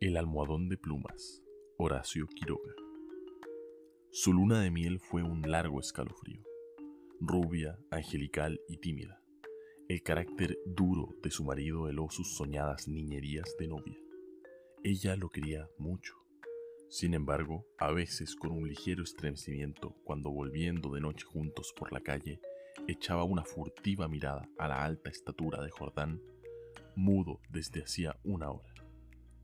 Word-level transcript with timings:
El 0.00 0.16
almohadón 0.16 0.68
de 0.68 0.76
plumas, 0.76 1.42
Horacio 1.76 2.28
Quiroga. 2.28 2.72
Su 4.12 4.32
luna 4.32 4.60
de 4.60 4.70
miel 4.70 5.00
fue 5.00 5.24
un 5.24 5.42
largo 5.42 5.80
escalofrío. 5.80 6.44
Rubia, 7.20 7.80
angelical 7.90 8.60
y 8.68 8.76
tímida. 8.76 9.20
El 9.88 10.04
carácter 10.04 10.56
duro 10.64 11.16
de 11.20 11.32
su 11.32 11.42
marido 11.42 11.88
heló 11.88 12.10
sus 12.10 12.36
soñadas 12.36 12.86
niñerías 12.86 13.56
de 13.58 13.66
novia. 13.66 13.98
Ella 14.84 15.16
lo 15.16 15.30
quería 15.30 15.68
mucho. 15.78 16.14
Sin 16.88 17.12
embargo, 17.12 17.66
a 17.76 17.90
veces 17.90 18.36
con 18.36 18.52
un 18.52 18.68
ligero 18.68 19.02
estremecimiento, 19.02 19.96
cuando 20.04 20.30
volviendo 20.30 20.94
de 20.94 21.00
noche 21.00 21.24
juntos 21.24 21.74
por 21.76 21.92
la 21.92 22.02
calle, 22.02 22.40
echaba 22.86 23.24
una 23.24 23.42
furtiva 23.42 24.06
mirada 24.06 24.48
a 24.58 24.68
la 24.68 24.84
alta 24.84 25.10
estatura 25.10 25.60
de 25.60 25.70
Jordán, 25.70 26.22
mudo 26.94 27.40
desde 27.50 27.82
hacía 27.82 28.16
una 28.22 28.52
hora. 28.52 28.77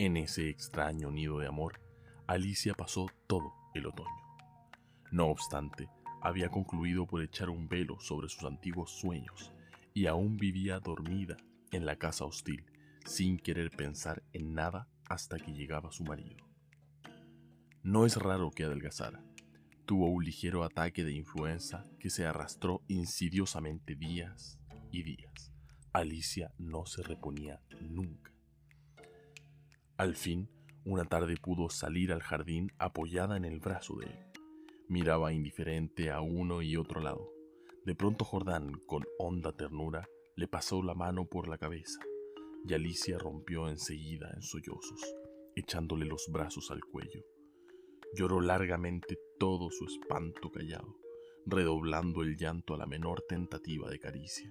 En 0.00 0.16
ese 0.16 0.48
extraño 0.48 1.10
nido 1.10 1.40
de 1.40 1.46
amor, 1.46 1.78
Alicia 2.26 2.72
pasó 2.72 3.08
todo 3.26 3.52
el 3.74 3.84
otoño. 3.84 4.08
No 5.12 5.26
obstante, 5.26 5.90
había 6.22 6.48
concluido 6.48 7.06
por 7.06 7.22
echar 7.22 7.50
un 7.50 7.68
velo 7.68 8.00
sobre 8.00 8.30
sus 8.30 8.44
antiguos 8.44 8.92
sueños 8.92 9.52
y 9.92 10.06
aún 10.06 10.38
vivía 10.38 10.80
dormida 10.80 11.36
en 11.70 11.84
la 11.84 11.96
casa 11.96 12.24
hostil, 12.24 12.64
sin 13.04 13.36
querer 13.36 13.70
pensar 13.72 14.22
en 14.32 14.54
nada 14.54 14.88
hasta 15.06 15.36
que 15.36 15.52
llegaba 15.52 15.92
su 15.92 16.02
marido. 16.04 16.46
No 17.82 18.06
es 18.06 18.16
raro 18.16 18.52
que 18.52 18.64
adelgazara. 18.64 19.22
Tuvo 19.84 20.06
un 20.06 20.24
ligero 20.24 20.64
ataque 20.64 21.04
de 21.04 21.12
influenza 21.12 21.84
que 21.98 22.08
se 22.08 22.24
arrastró 22.24 22.80
insidiosamente 22.88 23.96
días 23.96 24.58
y 24.90 25.02
días. 25.02 25.52
Alicia 25.92 26.54
no 26.56 26.86
se 26.86 27.02
reponía 27.02 27.60
nunca. 27.82 28.29
Al 30.00 30.16
fin, 30.16 30.48
una 30.86 31.04
tarde 31.04 31.36
pudo 31.36 31.68
salir 31.68 32.10
al 32.10 32.22
jardín 32.22 32.72
apoyada 32.78 33.36
en 33.36 33.44
el 33.44 33.60
brazo 33.60 33.96
de 33.96 34.06
él. 34.06 34.18
Miraba 34.88 35.30
indiferente 35.30 36.10
a 36.10 36.22
uno 36.22 36.62
y 36.62 36.78
otro 36.78 37.02
lado. 37.02 37.30
De 37.84 37.94
pronto 37.94 38.24
Jordán, 38.24 38.80
con 38.86 39.04
honda 39.18 39.52
ternura, 39.52 40.08
le 40.36 40.48
pasó 40.48 40.82
la 40.82 40.94
mano 40.94 41.26
por 41.26 41.48
la 41.48 41.58
cabeza 41.58 42.00
y 42.66 42.72
Alicia 42.72 43.18
rompió 43.18 43.68
enseguida 43.68 44.30
en 44.34 44.40
sollozos, 44.40 45.04
echándole 45.54 46.06
los 46.06 46.28
brazos 46.32 46.70
al 46.70 46.80
cuello. 46.80 47.22
Lloró 48.14 48.40
largamente 48.40 49.18
todo 49.38 49.70
su 49.70 49.84
espanto 49.84 50.50
callado, 50.50 50.96
redoblando 51.44 52.22
el 52.22 52.38
llanto 52.38 52.72
a 52.72 52.78
la 52.78 52.86
menor 52.86 53.22
tentativa 53.28 53.90
de 53.90 53.98
caricia. 53.98 54.50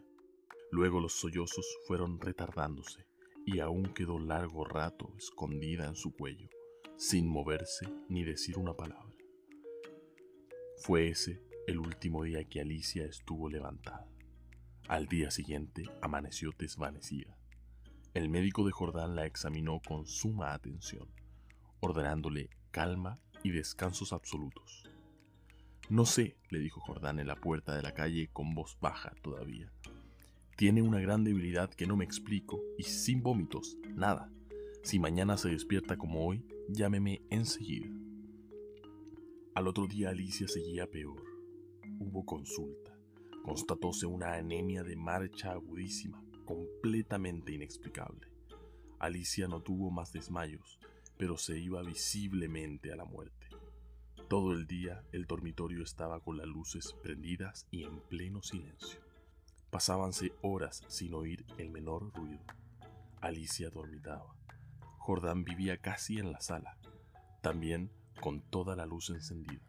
Luego 0.69 0.99
los 0.99 1.13
sollozos 1.13 1.65
fueron 1.87 2.19
retardándose 2.21 3.08
y 3.51 3.61
aún 3.61 3.93
quedó 3.93 4.19
largo 4.19 4.63
rato 4.63 5.11
escondida 5.17 5.87
en 5.87 5.95
su 5.95 6.11
cuello, 6.13 6.49
sin 6.97 7.27
moverse 7.27 7.87
ni 8.07 8.23
decir 8.23 8.59
una 8.59 8.75
palabra. 8.75 9.11
Fue 10.77 11.09
ese 11.09 11.41
el 11.65 11.79
último 11.79 12.23
día 12.23 12.43
que 12.43 12.61
Alicia 12.61 13.05
estuvo 13.05 13.49
levantada. 13.49 14.07
Al 14.87 15.07
día 15.07 15.31
siguiente 15.31 15.85
amaneció 16.01 16.51
desvanecida. 16.57 17.37
El 18.13 18.29
médico 18.29 18.65
de 18.65 18.71
Jordán 18.71 19.15
la 19.15 19.25
examinó 19.25 19.81
con 19.85 20.05
suma 20.05 20.53
atención, 20.53 21.09
ordenándole 21.79 22.49
calma 22.71 23.19
y 23.43 23.51
descansos 23.51 24.13
absolutos. 24.13 24.89
No 25.89 26.05
sé, 26.05 26.37
le 26.49 26.59
dijo 26.59 26.81
Jordán 26.81 27.19
en 27.19 27.27
la 27.27 27.35
puerta 27.35 27.75
de 27.75 27.81
la 27.81 27.95
calle 27.95 28.29
con 28.31 28.53
voz 28.53 28.77
baja 28.79 29.11
todavía. 29.23 29.71
Tiene 30.59 30.81
una 30.81 30.99
gran 30.99 31.23
debilidad 31.23 31.73
que 31.73 31.87
no 31.87 31.95
me 31.95 32.03
explico 32.03 32.61
y 32.77 32.83
sin 32.83 33.23
vómitos, 33.23 33.77
nada. 33.95 34.29
Si 34.83 34.99
mañana 34.99 35.37
se 35.37 35.47
despierta 35.47 35.95
como 35.95 36.27
hoy, 36.27 36.45
llámeme 36.67 37.21
enseguida. 37.29 37.87
Al 39.55 39.69
otro 39.69 39.87
día 39.87 40.09
Alicia 40.09 40.49
seguía 40.49 40.85
peor. 40.85 41.23
Hubo 42.01 42.25
consulta. 42.25 42.91
Constatóse 43.41 44.05
una 44.05 44.33
anemia 44.33 44.83
de 44.83 44.97
marcha 44.97 45.53
agudísima, 45.53 46.21
completamente 46.43 47.53
inexplicable. 47.53 48.27
Alicia 48.99 49.47
no 49.47 49.61
tuvo 49.61 49.91
más 49.91 50.11
desmayos, 50.11 50.77
pero 51.15 51.37
se 51.37 51.57
iba 51.57 51.81
visiblemente 51.83 52.91
a 52.91 52.97
la 52.97 53.05
muerte. 53.05 53.47
Todo 54.27 54.51
el 54.51 54.67
día 54.67 55.05
el 55.13 55.25
dormitorio 55.25 55.83
estaba 55.83 56.19
con 56.19 56.35
las 56.35 56.47
luces 56.47 56.93
prendidas 57.01 57.65
y 57.71 57.85
en 57.85 58.01
pleno 58.09 58.41
silencio. 58.41 59.08
Pasábanse 59.69 60.33
horas 60.41 60.83
sin 60.87 61.13
oír 61.13 61.45
el 61.57 61.69
menor 61.69 62.11
ruido. 62.13 62.43
Alicia 63.21 63.69
dormitaba. 63.69 64.33
Jordán 64.97 65.43
vivía 65.43 65.77
casi 65.77 66.17
en 66.17 66.31
la 66.31 66.41
sala, 66.41 66.77
también 67.41 67.91
con 68.19 68.41
toda 68.41 68.75
la 68.75 68.85
luz 68.85 69.11
encendida. 69.11 69.61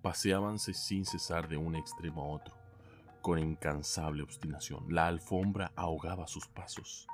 Paseábanse 0.00 0.74
sin 0.74 1.04
cesar 1.04 1.48
de 1.48 1.56
un 1.56 1.74
extremo 1.74 2.22
a 2.22 2.28
otro, 2.28 2.54
con 3.20 3.38
incansable 3.38 4.22
obstinación. 4.22 4.84
La 4.88 5.06
alfombra 5.06 5.72
ahogaba 5.74 6.26
sus 6.26 6.46
pasos. 6.46 7.06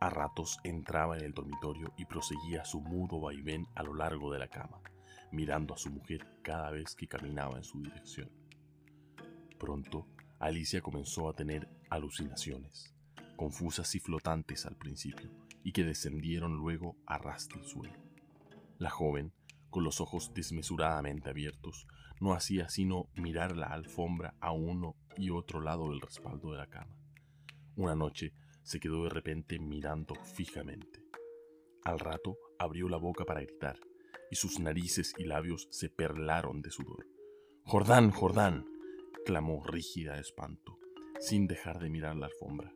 A 0.00 0.10
ratos 0.10 0.58
entraba 0.64 1.16
en 1.16 1.24
el 1.24 1.34
dormitorio 1.34 1.92
y 1.96 2.04
proseguía 2.04 2.64
su 2.64 2.80
mudo 2.80 3.20
vaivén 3.20 3.66
a 3.74 3.82
lo 3.82 3.94
largo 3.94 4.32
de 4.32 4.38
la 4.38 4.48
cama, 4.48 4.80
mirando 5.32 5.74
a 5.74 5.78
su 5.78 5.90
mujer 5.90 6.26
cada 6.42 6.70
vez 6.70 6.94
que 6.94 7.08
caminaba 7.08 7.56
en 7.56 7.64
su 7.64 7.80
dirección. 7.80 8.30
Pronto, 9.58 10.06
Alicia 10.38 10.82
comenzó 10.82 11.28
a 11.28 11.34
tener 11.34 11.68
alucinaciones, 11.88 12.94
confusas 13.36 13.94
y 13.94 14.00
flotantes 14.00 14.66
al 14.66 14.76
principio, 14.76 15.30
y 15.62 15.72
que 15.72 15.84
descendieron 15.84 16.56
luego 16.56 16.96
a 17.06 17.18
ras 17.18 17.48
del 17.48 17.64
suelo. 17.64 17.94
La 18.78 18.90
joven, 18.90 19.32
con 19.70 19.82
los 19.82 20.00
ojos 20.00 20.32
desmesuradamente 20.34 21.30
abiertos, 21.30 21.86
no 22.20 22.34
hacía 22.34 22.68
sino 22.68 23.08
mirar 23.14 23.56
la 23.56 23.68
alfombra 23.68 24.34
a 24.40 24.52
uno 24.52 24.96
y 25.16 25.30
otro 25.30 25.60
lado 25.60 25.88
del 25.90 26.00
respaldo 26.00 26.52
de 26.52 26.58
la 26.58 26.66
cama. 26.66 26.94
Una 27.74 27.94
noche 27.94 28.32
se 28.62 28.80
quedó 28.80 29.04
de 29.04 29.10
repente 29.10 29.58
mirando 29.58 30.14
fijamente. 30.16 31.02
Al 31.84 31.98
rato 31.98 32.36
abrió 32.58 32.88
la 32.88 32.96
boca 32.96 33.24
para 33.24 33.40
gritar, 33.40 33.78
y 34.30 34.36
sus 34.36 34.58
narices 34.58 35.14
y 35.18 35.24
labios 35.24 35.68
se 35.70 35.88
perlaron 35.88 36.60
de 36.60 36.70
sudor. 36.70 37.06
Jordán, 37.64 38.10
Jordán, 38.10 38.66
clamó 39.26 39.60
rígida 39.66 40.14
de 40.14 40.20
espanto, 40.20 40.78
sin 41.18 41.48
dejar 41.48 41.80
de 41.80 41.90
mirar 41.90 42.14
la 42.14 42.26
alfombra. 42.26 42.72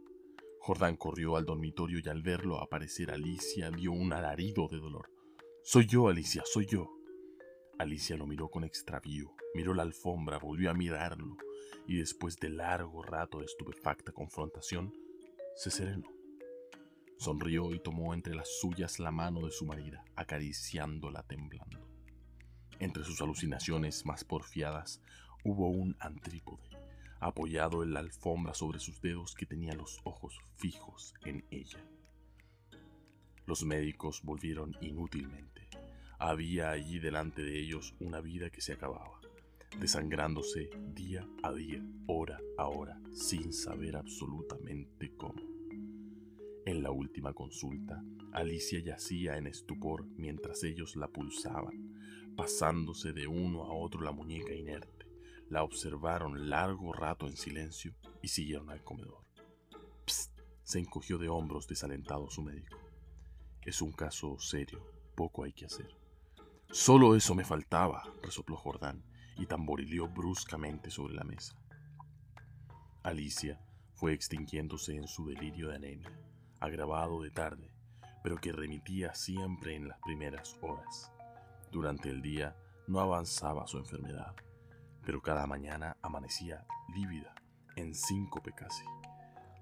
Jordán 0.58 0.96
corrió 0.96 1.36
al 1.36 1.46
dormitorio 1.46 2.00
y 2.04 2.08
al 2.08 2.22
verlo 2.22 2.60
aparecer 2.60 3.12
Alicia 3.12 3.70
dio 3.70 3.92
un 3.92 4.12
alarido 4.12 4.66
de 4.66 4.78
dolor. 4.78 5.12
Soy 5.62 5.86
yo, 5.86 6.08
Alicia, 6.08 6.42
soy 6.44 6.66
yo. 6.66 6.90
Alicia 7.78 8.16
lo 8.16 8.26
miró 8.26 8.50
con 8.50 8.64
extravío, 8.64 9.32
miró 9.54 9.74
la 9.74 9.84
alfombra, 9.84 10.38
volvió 10.38 10.72
a 10.72 10.74
mirarlo, 10.74 11.36
y 11.86 11.98
después 11.98 12.36
de 12.36 12.50
largo 12.50 13.04
rato 13.04 13.38
de 13.38 13.44
estupefacta 13.44 14.10
confrontación, 14.10 14.92
se 15.54 15.70
serenó. 15.70 16.08
Sonrió 17.16 17.72
y 17.72 17.78
tomó 17.78 18.12
entre 18.12 18.34
las 18.34 18.58
suyas 18.58 18.98
la 18.98 19.12
mano 19.12 19.46
de 19.46 19.52
su 19.52 19.66
marida, 19.66 20.04
acariciándola 20.16 21.22
temblando. 21.22 21.78
Entre 22.80 23.04
sus 23.04 23.20
alucinaciones 23.20 24.04
más 24.04 24.24
porfiadas 24.24 25.00
hubo 25.44 25.68
un 25.68 25.96
antrípode, 26.00 26.68
apoyado 27.20 27.82
en 27.82 27.92
la 27.92 28.00
alfombra 28.00 28.54
sobre 28.54 28.78
sus 28.78 29.00
dedos 29.00 29.34
que 29.34 29.46
tenía 29.46 29.74
los 29.74 30.00
ojos 30.04 30.38
fijos 30.56 31.14
en 31.24 31.44
ella. 31.50 31.78
Los 33.46 33.64
médicos 33.64 34.22
volvieron 34.22 34.76
inútilmente. 34.80 35.68
Había 36.18 36.70
allí 36.70 36.98
delante 36.98 37.42
de 37.42 37.58
ellos 37.58 37.94
una 38.00 38.20
vida 38.20 38.50
que 38.50 38.60
se 38.60 38.74
acababa, 38.74 39.20
desangrándose 39.78 40.70
día 40.94 41.26
a 41.42 41.52
día, 41.52 41.82
hora 42.06 42.38
a 42.58 42.68
hora, 42.68 43.00
sin 43.12 43.52
saber 43.52 43.96
absolutamente 43.96 45.12
cómo. 45.16 45.40
En 46.66 46.82
la 46.82 46.90
última 46.90 47.32
consulta, 47.32 48.04
Alicia 48.32 48.80
yacía 48.80 49.38
en 49.38 49.46
estupor 49.46 50.06
mientras 50.16 50.62
ellos 50.62 50.94
la 50.94 51.08
pulsaban, 51.08 51.96
pasándose 52.36 53.12
de 53.12 53.26
uno 53.26 53.64
a 53.64 53.72
otro 53.72 54.02
la 54.02 54.12
muñeca 54.12 54.54
inerte. 54.54 55.09
La 55.50 55.62
observaron 55.62 56.48
largo 56.48 56.94
rato 56.94 57.26
en 57.26 57.36
silencio 57.36 57.92
y 58.22 58.28
siguieron 58.28 58.70
al 58.70 58.82
comedor. 58.82 59.22
Psst, 60.06 60.40
se 60.62 60.78
encogió 60.78 61.18
de 61.18 61.28
hombros 61.28 61.68
desalentado 61.68 62.30
su 62.30 62.42
médico. 62.42 62.78
Es 63.60 63.82
un 63.82 63.92
caso 63.92 64.38
serio, 64.38 64.82
poco 65.14 65.44
hay 65.44 65.52
que 65.52 65.66
hacer. 65.66 65.94
Solo 66.70 67.14
eso 67.14 67.34
me 67.34 67.44
faltaba, 67.44 68.02
resopló 68.22 68.56
Jordán 68.56 69.04
y 69.36 69.44
tamborileó 69.44 70.08
bruscamente 70.08 70.90
sobre 70.90 71.14
la 71.14 71.24
mesa. 71.24 71.54
Alicia 73.02 73.60
fue 73.94 74.14
extinguiéndose 74.14 74.96
en 74.96 75.06
su 75.06 75.26
delirio 75.26 75.68
de 75.68 75.76
anemia 75.76 76.10
agravado 76.60 77.22
de 77.22 77.30
tarde, 77.30 77.72
pero 78.22 78.36
que 78.36 78.52
remitía 78.52 79.14
siempre 79.14 79.74
en 79.74 79.88
las 79.88 79.98
primeras 80.00 80.56
horas. 80.60 81.10
Durante 81.72 82.10
el 82.10 82.20
día 82.20 82.54
no 82.86 83.00
avanzaba 83.00 83.66
su 83.66 83.78
enfermedad, 83.78 84.34
pero 85.04 85.22
cada 85.22 85.46
mañana 85.46 85.96
amanecía 86.02 86.66
lívida, 86.94 87.34
en 87.76 87.94
síncope 87.94 88.52
casi. 88.52 88.84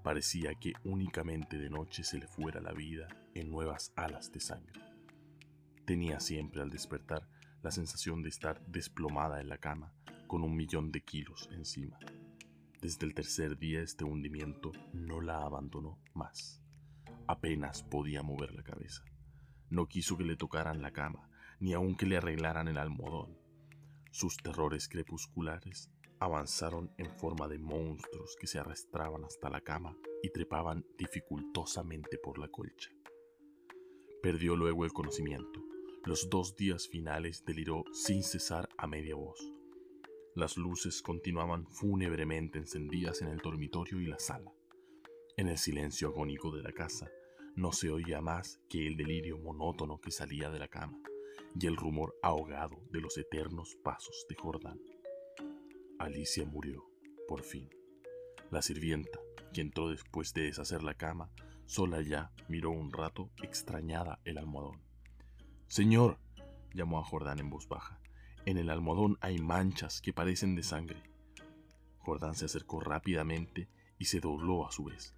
Parecía 0.03 0.55
que 0.55 0.73
únicamente 0.83 1.57
de 1.57 1.69
noche 1.69 2.03
se 2.03 2.17
le 2.17 2.27
fuera 2.27 2.61
la 2.61 2.71
vida 2.71 3.07
en 3.33 3.49
nuevas 3.49 3.91
alas 3.95 4.31
de 4.31 4.39
sangre. 4.39 4.81
Tenía 5.85 6.19
siempre 6.19 6.61
al 6.61 6.69
despertar 6.69 7.27
la 7.61 7.71
sensación 7.71 8.21
de 8.21 8.29
estar 8.29 8.61
desplomada 8.67 9.41
en 9.41 9.49
la 9.49 9.57
cama 9.57 9.93
con 10.27 10.43
un 10.43 10.55
millón 10.55 10.91
de 10.91 11.01
kilos 11.01 11.49
encima. 11.51 11.97
Desde 12.81 13.05
el 13.05 13.13
tercer 13.13 13.57
día 13.57 13.81
este 13.81 14.03
hundimiento 14.03 14.71
no 14.93 15.19
la 15.19 15.43
abandonó 15.43 15.99
más. 16.13 16.61
Apenas 17.27 17.83
podía 17.83 18.21
mover 18.21 18.53
la 18.53 18.63
cabeza. 18.63 19.03
No 19.69 19.87
quiso 19.87 20.17
que 20.17 20.23
le 20.23 20.35
tocaran 20.35 20.81
la 20.81 20.91
cama, 20.91 21.29
ni 21.59 21.73
aun 21.73 21.95
que 21.95 22.05
le 22.05 22.17
arreglaran 22.17 22.67
el 22.67 22.77
almohadón. 22.77 23.38
Sus 24.11 24.37
terrores 24.37 24.87
crepusculares 24.87 25.91
avanzaron 26.19 26.91
en 26.97 27.11
forma 27.11 27.47
de 27.47 27.59
monstruos 27.59 28.35
que 28.39 28.47
se 28.47 28.57
arrastraban 28.57 29.23
hasta 29.23 29.49
la 29.49 29.61
cama 29.61 29.95
y 30.23 30.31
trepaban 30.31 30.83
dificultosamente 30.97 32.17
por 32.17 32.39
la 32.39 32.47
colcha. 32.47 32.89
Perdió 34.21 34.55
luego 34.55 34.83
el 34.83 34.93
conocimiento. 34.93 35.63
Los 36.03 36.29
dos 36.29 36.55
días 36.55 36.87
finales 36.87 37.45
deliró 37.45 37.83
sin 37.93 38.23
cesar 38.23 38.67
a 38.77 38.87
media 38.87 39.15
voz. 39.15 39.39
Las 40.35 40.57
luces 40.57 41.01
continuaban 41.01 41.67
fúnebremente 41.67 42.57
encendidas 42.57 43.21
en 43.21 43.27
el 43.27 43.37
dormitorio 43.37 44.01
y 44.01 44.07
la 44.07 44.19
sala. 44.19 44.51
En 45.37 45.47
el 45.47 45.57
silencio 45.57 46.09
agónico 46.09 46.51
de 46.51 46.63
la 46.63 46.73
casa, 46.73 47.09
no 47.55 47.71
se 47.71 47.91
oía 47.91 48.21
más 48.21 48.59
que 48.69 48.87
el 48.87 48.97
delirio 48.97 49.37
monótono 49.37 50.01
que 50.01 50.11
salía 50.11 50.49
de 50.49 50.59
la 50.59 50.67
cama 50.67 50.99
y 51.57 51.67
el 51.67 51.77
rumor 51.77 52.15
ahogado 52.21 52.81
de 52.91 53.01
los 53.01 53.17
eternos 53.17 53.77
pasos 53.83 54.25
de 54.29 54.35
Jordán. 54.35 54.79
Alicia 55.99 56.45
murió, 56.45 56.85
por 57.27 57.43
fin. 57.43 57.69
La 58.51 58.61
sirvienta, 58.61 59.19
que 59.53 59.61
entró 59.61 59.89
después 59.89 60.33
de 60.33 60.43
deshacer 60.43 60.83
la 60.83 60.95
cama, 60.95 61.31
sola 61.65 62.01
ya 62.01 62.31
miró 62.47 62.71
un 62.71 62.91
rato 62.91 63.31
extrañada 63.43 64.19
el 64.25 64.37
almohadón. 64.37 64.81
Señor, 65.67 66.17
llamó 66.73 66.99
a 66.99 67.03
Jordán 67.03 67.39
en 67.39 67.49
voz 67.49 67.67
baja, 67.67 67.99
en 68.45 68.57
el 68.57 68.69
almohadón 68.69 69.17
hay 69.21 69.37
manchas 69.37 70.01
que 70.01 70.13
parecen 70.13 70.55
de 70.55 70.63
sangre. 70.63 71.03
Jordán 71.99 72.35
se 72.35 72.45
acercó 72.45 72.79
rápidamente 72.79 73.69
y 73.99 74.05
se 74.05 74.19
dobló 74.19 74.65
a 74.65 74.71
su 74.71 74.85
vez. 74.85 75.15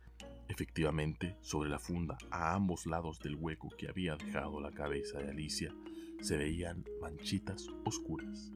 Efectivamente, 0.50 1.38
sobre 1.42 1.70
la 1.70 1.80
funda, 1.80 2.18
a 2.30 2.54
ambos 2.54 2.86
lados 2.86 3.20
del 3.20 3.36
hueco 3.36 3.70
que 3.78 3.88
había 3.88 4.18
dejado 4.18 4.60
la 4.60 4.72
cabeza 4.72 5.20
de 5.20 5.30
Alicia, 5.30 5.74
se 6.22 6.38
veían 6.38 6.86
manchitas 7.02 7.68
oscuras. 7.86 8.52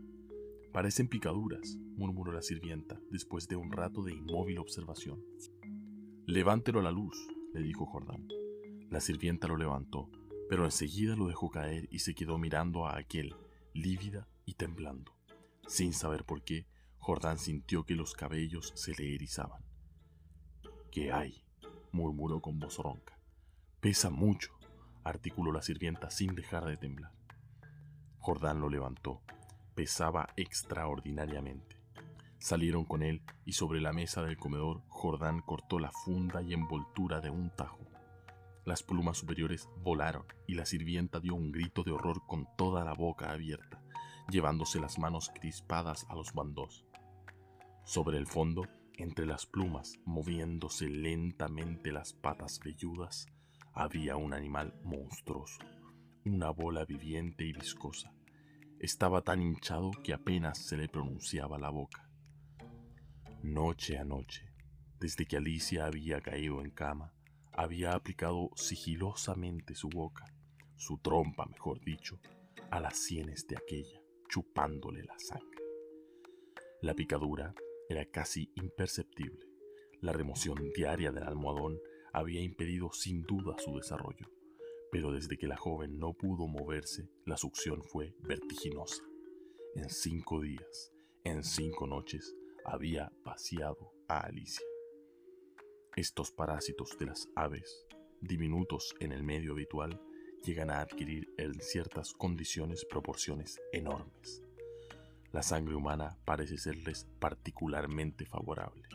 Parecen 0.71 1.07
picaduras, 1.07 1.77
murmuró 1.95 2.31
la 2.31 2.41
sirvienta 2.41 2.99
después 3.09 3.47
de 3.47 3.55
un 3.55 3.71
rato 3.71 4.03
de 4.03 4.13
inmóvil 4.13 4.59
observación. 4.59 5.23
Levántelo 6.25 6.79
a 6.79 6.83
la 6.83 6.91
luz, 6.91 7.15
le 7.53 7.61
dijo 7.61 7.85
Jordán. 7.85 8.27
La 8.89 8.99
sirvienta 8.99 9.47
lo 9.47 9.57
levantó, 9.57 10.09
pero 10.49 10.65
enseguida 10.65 11.15
lo 11.15 11.27
dejó 11.27 11.49
caer 11.49 11.87
y 11.91 11.99
se 11.99 12.13
quedó 12.13 12.37
mirando 12.37 12.87
a 12.87 12.97
aquel, 12.97 13.35
lívida 13.73 14.27
y 14.45 14.53
temblando. 14.53 15.15
Sin 15.67 15.93
saber 15.93 16.25
por 16.25 16.43
qué, 16.43 16.67
Jordán 16.97 17.39
sintió 17.39 17.83
que 17.83 17.95
los 17.95 18.13
cabellos 18.13 18.73
se 18.75 18.93
le 18.95 19.15
erizaban. 19.15 19.63
¿Qué 20.91 21.11
hay? 21.11 21.43
murmuró 21.91 22.41
con 22.41 22.59
voz 22.59 22.77
ronca. 22.77 23.17
Pesa 23.79 24.09
mucho, 24.09 24.51
articuló 25.03 25.51
la 25.51 25.61
sirvienta 25.61 26.09
sin 26.09 26.35
dejar 26.35 26.65
de 26.65 26.77
temblar. 26.77 27.11
Jordán 28.25 28.59
lo 28.59 28.69
levantó. 28.69 29.21
Pesaba 29.75 30.29
extraordinariamente. 30.35 31.77
Salieron 32.39 32.83
con 32.83 33.03
él 33.03 33.21
y 33.45 33.53
sobre 33.53 33.79
la 33.79 33.93
mesa 33.93 34.23
del 34.23 34.35
comedor 34.35 34.81
Jordán 34.87 35.41
cortó 35.41 35.77
la 35.77 35.91
funda 35.91 36.41
y 36.41 36.55
envoltura 36.55 37.21
de 37.21 37.29
un 37.29 37.51
tajo. 37.51 37.85
Las 38.65 38.81
plumas 38.81 39.19
superiores 39.19 39.69
volaron 39.83 40.25
y 40.47 40.55
la 40.55 40.65
sirvienta 40.65 41.19
dio 41.19 41.35
un 41.35 41.51
grito 41.51 41.83
de 41.83 41.91
horror 41.91 42.25
con 42.25 42.47
toda 42.57 42.83
la 42.83 42.93
boca 42.93 43.29
abierta, 43.31 43.83
llevándose 44.31 44.79
las 44.79 44.97
manos 44.97 45.29
crispadas 45.35 46.07
a 46.09 46.15
los 46.15 46.33
bandos. 46.33 46.83
Sobre 47.83 48.17
el 48.17 48.25
fondo 48.25 48.63
entre 48.97 49.27
las 49.27 49.45
plumas, 49.45 49.99
moviéndose 50.03 50.89
lentamente 50.89 51.91
las 51.91 52.13
patas 52.13 52.59
velludas, 52.59 53.27
había 53.71 54.15
un 54.15 54.33
animal 54.33 54.73
monstruoso, 54.83 55.59
una 56.25 56.49
bola 56.49 56.85
viviente 56.85 57.43
y 57.45 57.53
viscosa. 57.53 58.11
Estaba 58.79 59.21
tan 59.21 59.43
hinchado 59.43 59.91
que 60.03 60.11
apenas 60.11 60.57
se 60.57 60.75
le 60.75 60.89
pronunciaba 60.89 61.59
la 61.59 61.69
boca. 61.69 62.09
Noche 63.43 63.99
a 63.99 64.03
noche, 64.03 64.51
desde 64.99 65.27
que 65.27 65.37
Alicia 65.37 65.85
había 65.85 66.21
caído 66.21 66.61
en 66.61 66.71
cama, 66.71 67.13
había 67.53 67.93
aplicado 67.93 68.49
sigilosamente 68.55 69.75
su 69.75 69.87
boca, 69.87 70.25
su 70.75 70.97
trompa, 70.97 71.45
mejor 71.45 71.79
dicho, 71.85 72.19
a 72.71 72.79
las 72.79 72.97
sienes 72.97 73.45
de 73.47 73.57
aquella, 73.57 74.01
chupándole 74.27 75.03
la 75.03 75.17
sangre. 75.19 75.61
La 76.81 76.95
picadura 76.95 77.53
era 77.87 78.03
casi 78.05 78.51
imperceptible. 78.55 79.45
La 80.01 80.11
remoción 80.11 80.71
diaria 80.75 81.11
del 81.11 81.23
almohadón 81.23 81.79
había 82.13 82.41
impedido 82.41 82.91
sin 82.91 83.21
duda 83.23 83.55
su 83.59 83.75
desarrollo, 83.75 84.34
pero 84.95 85.11
desde 85.11 85.37
que 85.37 85.45
la 85.45 85.57
joven 85.57 85.99
no 85.99 86.13
pudo 86.13 86.47
moverse, 86.47 87.09
la 87.25 87.35
succión 87.35 87.83
fue 87.83 88.15
vertiginosa. 88.21 89.03
En 89.75 89.89
cinco 89.89 90.39
días, 90.39 90.93
en 91.25 91.43
cinco 91.43 91.85
noches, 91.85 92.33
había 92.63 93.11
vaciado 93.25 93.91
a 94.07 94.21
Alicia. 94.21 94.65
Estos 95.97 96.31
parásitos 96.31 96.97
de 96.97 97.07
las 97.07 97.27
aves, 97.35 97.85
diminutos 98.21 98.95
en 99.01 99.11
el 99.11 99.21
medio 99.21 99.51
habitual, 99.51 100.01
llegan 100.45 100.69
a 100.69 100.79
adquirir 100.79 101.27
en 101.37 101.59
ciertas 101.59 102.13
condiciones 102.13 102.85
proporciones 102.85 103.59
enormes 103.73 104.45
la 105.33 105.43
sangre 105.43 105.75
humana 105.75 106.17
parece 106.23 106.57
serles 106.57 107.09
particularmente 107.19 108.25
favorable, 108.25 108.87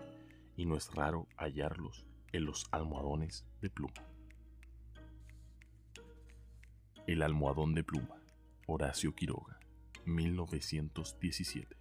y 0.57 0.65
no 0.65 0.75
es 0.75 0.91
raro 0.95 1.29
hallarlos 1.37 2.07
en 2.33 2.47
los 2.47 2.65
almohadones 2.71 3.45
de 3.61 3.69
pluma. 3.69 4.11
El 7.11 7.23
almohadón 7.23 7.75
de 7.75 7.83
pluma, 7.83 8.23
Horacio 8.69 9.17
Quiroga, 9.17 9.59
1917. 10.05 11.80